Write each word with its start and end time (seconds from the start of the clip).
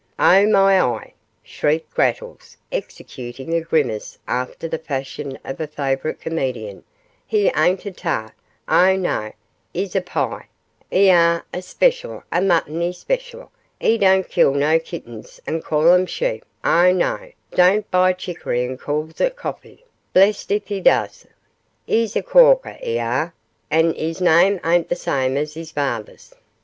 'Oh, 0.17 0.47
my 0.47 0.81
eye!' 0.81 1.13
shrieked 1.43 1.93
Grattles, 1.93 2.57
executing 2.71 3.53
a 3.53 3.61
grimace 3.61 4.17
after 4.27 4.67
the 4.67 4.79
fashion 4.79 5.37
of 5.45 5.61
a 5.61 5.67
favourite 5.67 6.19
comedian; 6.19 6.83
'he 7.27 7.51
ain't 7.55 7.85
a 7.85 7.91
tart, 7.91 8.31
oh, 8.67 8.95
no 8.95 9.31
'es 9.75 9.95
a 9.95 10.01
pie, 10.01 10.47
'e 10.91 11.11
are, 11.11 11.45
a 11.53 11.61
special, 11.61 12.23
a 12.31 12.41
muttony 12.41 12.91
special; 12.91 13.51
'e 13.79 13.95
don't 13.99 14.27
kill 14.27 14.55
no 14.55 14.79
kittings 14.79 15.39
and 15.45 15.63
call 15.63 15.91
'em 15.93 16.07
sheep, 16.07 16.43
oh, 16.63 16.91
no; 16.91 17.19
'e 17.21 17.35
don't 17.51 17.91
buy 17.91 18.11
chicory 18.11 18.65
and 18.65 18.79
calls 18.79 19.21
it 19.21 19.35
coffee, 19.35 19.85
blest 20.13 20.49
if 20.49 20.71
'e 20.71 20.79
does; 20.81 21.27
'e's 21.85 22.15
a 22.15 22.23
corker, 22.23 22.75
'e 22.83 22.97
are, 22.97 23.35
and 23.69 23.95
'is 23.95 24.19
name 24.19 24.59
ain't 24.65 24.89
the 24.89 24.95
same 24.95 25.37
as 25.37 25.55
'is 25.55 25.71
father's. 25.71 26.33